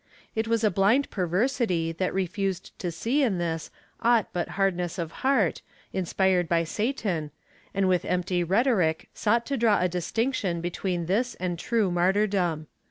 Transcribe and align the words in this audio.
It 0.33 0.47
was 0.47 0.63
a 0.63 0.71
blind 0.71 1.11
perversity 1.11 1.91
that 1.91 2.11
refused 2.11 2.71
to 2.79 2.91
see 2.91 3.21
in 3.21 3.37
this 3.37 3.69
aught 4.01 4.25
but 4.33 4.49
hardness 4.57 4.97
of 4.97 5.11
heart, 5.21 5.61
inspired 5.93 6.49
by 6.49 6.63
Satan, 6.63 7.29
and 7.71 7.87
with 7.87 8.03
empty 8.05 8.43
rhetoric 8.43 9.09
sought 9.13 9.45
to 9.45 9.57
draw 9.57 9.79
a 9.79 9.87
distinction 9.87 10.59
between 10.59 11.05
this 11.05 11.35
and 11.35 11.59
true 11.59 11.91
martyrdom. 11.91 12.65